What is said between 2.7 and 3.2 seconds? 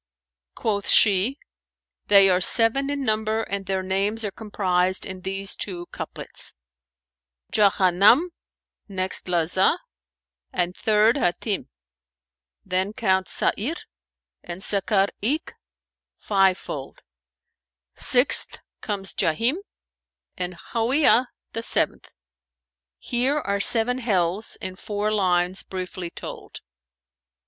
in